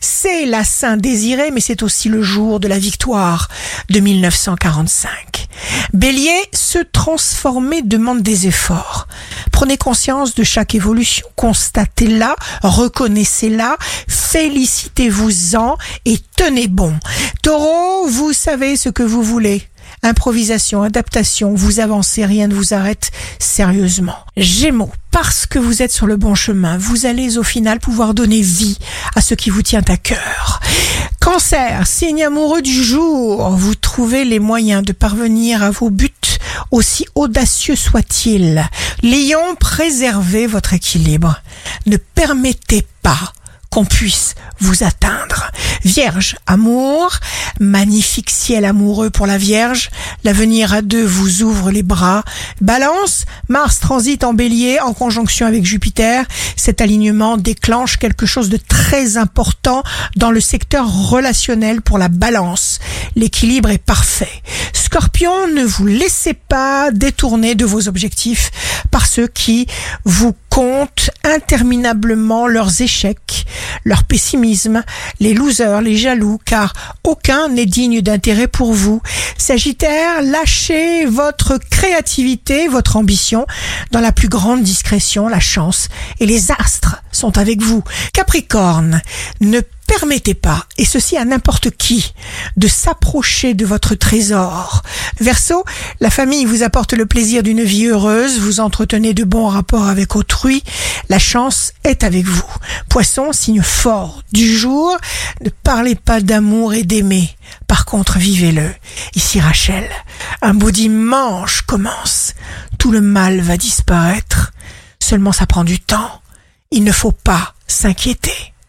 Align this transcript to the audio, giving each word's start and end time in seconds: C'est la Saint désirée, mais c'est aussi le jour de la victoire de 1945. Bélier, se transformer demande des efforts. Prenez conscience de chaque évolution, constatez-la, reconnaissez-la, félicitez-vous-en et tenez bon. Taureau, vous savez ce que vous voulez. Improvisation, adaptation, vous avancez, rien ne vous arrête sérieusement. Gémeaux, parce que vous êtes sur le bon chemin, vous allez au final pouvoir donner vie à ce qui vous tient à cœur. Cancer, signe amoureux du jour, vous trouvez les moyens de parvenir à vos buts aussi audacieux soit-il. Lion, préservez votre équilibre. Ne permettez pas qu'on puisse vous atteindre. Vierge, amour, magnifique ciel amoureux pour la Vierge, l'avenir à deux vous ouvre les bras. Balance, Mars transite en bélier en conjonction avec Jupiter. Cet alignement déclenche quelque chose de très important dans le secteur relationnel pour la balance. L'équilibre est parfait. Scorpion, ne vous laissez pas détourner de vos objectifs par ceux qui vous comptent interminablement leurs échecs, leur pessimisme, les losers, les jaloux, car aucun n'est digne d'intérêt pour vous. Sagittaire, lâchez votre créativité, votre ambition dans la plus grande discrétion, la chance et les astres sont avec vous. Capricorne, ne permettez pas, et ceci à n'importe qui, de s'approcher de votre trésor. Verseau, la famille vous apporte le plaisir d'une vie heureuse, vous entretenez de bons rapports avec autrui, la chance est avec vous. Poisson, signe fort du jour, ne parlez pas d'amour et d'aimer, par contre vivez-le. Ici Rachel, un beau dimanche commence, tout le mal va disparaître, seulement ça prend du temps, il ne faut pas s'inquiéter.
C'est 0.00 0.46
la 0.46 0.64
Saint 0.64 0.96
désirée, 0.96 1.50
mais 1.50 1.60
c'est 1.60 1.82
aussi 1.82 2.08
le 2.08 2.22
jour 2.22 2.58
de 2.58 2.68
la 2.68 2.78
victoire 2.78 3.48
de 3.90 4.00
1945. 4.00 5.48
Bélier, 5.92 6.40
se 6.52 6.78
transformer 6.78 7.82
demande 7.82 8.22
des 8.22 8.46
efforts. 8.46 9.08
Prenez 9.52 9.76
conscience 9.76 10.34
de 10.34 10.42
chaque 10.42 10.74
évolution, 10.74 11.26
constatez-la, 11.36 12.34
reconnaissez-la, 12.62 13.76
félicitez-vous-en 14.08 15.76
et 16.06 16.18
tenez 16.36 16.68
bon. 16.68 16.94
Taureau, 17.42 18.06
vous 18.06 18.32
savez 18.32 18.76
ce 18.76 18.88
que 18.88 19.02
vous 19.02 19.22
voulez. 19.22 19.68
Improvisation, 20.02 20.82
adaptation, 20.82 21.54
vous 21.54 21.80
avancez, 21.80 22.24
rien 22.24 22.48
ne 22.48 22.54
vous 22.54 22.74
arrête 22.74 23.10
sérieusement. 23.38 24.16
Gémeaux, 24.36 24.92
parce 25.10 25.46
que 25.46 25.58
vous 25.58 25.82
êtes 25.82 25.92
sur 25.92 26.06
le 26.06 26.16
bon 26.16 26.34
chemin, 26.34 26.78
vous 26.78 27.06
allez 27.06 27.38
au 27.38 27.42
final 27.42 27.80
pouvoir 27.80 28.14
donner 28.14 28.40
vie 28.40 28.78
à 29.16 29.20
ce 29.20 29.34
qui 29.34 29.50
vous 29.50 29.62
tient 29.62 29.84
à 29.88 29.96
cœur. 29.96 30.60
Cancer, 31.20 31.86
signe 31.86 32.24
amoureux 32.24 32.62
du 32.62 32.82
jour, 32.82 33.50
vous 33.50 33.74
trouvez 33.74 34.24
les 34.24 34.38
moyens 34.38 34.82
de 34.82 34.92
parvenir 34.92 35.62
à 35.62 35.70
vos 35.70 35.90
buts 35.90 36.10
aussi 36.70 37.06
audacieux 37.14 37.76
soit-il. 37.76 38.68
Lion, 39.02 39.54
préservez 39.58 40.46
votre 40.46 40.74
équilibre. 40.74 41.40
Ne 41.86 41.96
permettez 41.96 42.86
pas 43.02 43.32
qu'on 43.70 43.84
puisse 43.84 44.34
vous 44.58 44.82
atteindre. 44.82 45.50
Vierge, 45.84 46.36
amour, 46.46 47.18
magnifique 47.60 48.30
ciel 48.30 48.64
amoureux 48.64 49.10
pour 49.10 49.26
la 49.26 49.38
Vierge, 49.38 49.90
l'avenir 50.24 50.74
à 50.74 50.82
deux 50.82 51.04
vous 51.04 51.42
ouvre 51.42 51.70
les 51.70 51.82
bras. 51.82 52.24
Balance, 52.60 53.24
Mars 53.48 53.80
transite 53.80 54.24
en 54.24 54.34
bélier 54.34 54.80
en 54.80 54.92
conjonction 54.92 55.46
avec 55.46 55.64
Jupiter. 55.64 56.24
Cet 56.56 56.80
alignement 56.80 57.36
déclenche 57.36 57.96
quelque 57.96 58.26
chose 58.26 58.48
de 58.48 58.58
très 58.58 59.16
important 59.16 59.82
dans 60.16 60.30
le 60.30 60.40
secteur 60.40 60.86
relationnel 61.08 61.80
pour 61.80 61.98
la 61.98 62.08
balance. 62.08 62.80
L'équilibre 63.16 63.70
est 63.70 63.78
parfait. 63.78 64.42
Scorpion, 64.90 65.46
ne 65.46 65.62
vous 65.62 65.86
laissez 65.86 66.34
pas 66.34 66.90
détourner 66.90 67.54
de 67.54 67.64
vos 67.64 67.86
objectifs 67.86 68.50
par 68.90 69.06
ceux 69.06 69.28
qui 69.28 69.68
vous 70.04 70.34
comptent 70.48 71.10
interminablement 71.22 72.48
leurs 72.48 72.82
échecs, 72.82 73.46
leur 73.84 74.02
pessimisme, 74.02 74.82
les 75.20 75.32
losers, 75.32 75.80
les 75.80 75.96
jaloux, 75.96 76.40
car 76.44 76.72
aucun 77.04 77.46
n'est 77.46 77.66
digne 77.66 78.00
d'intérêt 78.00 78.48
pour 78.48 78.72
vous. 78.72 79.00
Sagittaire, 79.38 80.22
lâchez 80.22 81.06
votre 81.06 81.58
créativité, 81.70 82.66
votre 82.66 82.96
ambition 82.96 83.46
dans 83.92 84.00
la 84.00 84.10
plus 84.10 84.28
grande 84.28 84.64
discrétion, 84.64 85.28
la 85.28 85.38
chance 85.38 85.88
et 86.18 86.26
les 86.26 86.50
astres 86.50 87.00
sont 87.20 87.38
avec 87.38 87.60
vous. 87.60 87.84
Capricorne, 88.12 89.02
ne 89.40 89.60
permettez 89.86 90.34
pas, 90.34 90.66
et 90.78 90.84
ceci 90.84 91.16
à 91.16 91.24
n'importe 91.24 91.70
qui, 91.70 92.14
de 92.56 92.66
s'approcher 92.66 93.54
de 93.54 93.66
votre 93.66 93.94
trésor. 93.94 94.82
Verseau, 95.20 95.64
la 96.00 96.10
famille 96.10 96.46
vous 96.46 96.62
apporte 96.62 96.92
le 96.94 97.06
plaisir 97.06 97.42
d'une 97.42 97.62
vie 97.62 97.86
heureuse, 97.86 98.38
vous 98.38 98.60
entretenez 98.60 99.12
de 99.12 99.24
bons 99.24 99.48
rapports 99.48 99.88
avec 99.88 100.16
autrui, 100.16 100.62
la 101.08 101.18
chance 101.18 101.72
est 101.84 102.04
avec 102.04 102.24
vous. 102.24 102.46
Poisson, 102.88 103.32
signe 103.32 103.62
fort 103.62 104.22
du 104.32 104.46
jour, 104.46 104.96
ne 105.44 105.50
parlez 105.50 105.96
pas 105.96 106.20
d'amour 106.20 106.72
et 106.72 106.84
d'aimer, 106.84 107.28
par 107.66 107.84
contre 107.84 108.18
vivez-le. 108.18 108.70
Ici 109.14 109.40
Rachel, 109.40 109.88
un 110.40 110.54
beau 110.54 110.70
dimanche 110.70 111.62
commence, 111.62 112.34
tout 112.78 112.92
le 112.92 113.02
mal 113.02 113.40
va 113.40 113.56
disparaître, 113.56 114.52
seulement 115.00 115.32
ça 115.32 115.46
prend 115.46 115.64
du 115.64 115.80
temps, 115.80 116.22
il 116.72 116.84
ne 116.84 116.92
faut 116.92 117.12
pas 117.12 117.54
s'inquiéter. 117.66 118.52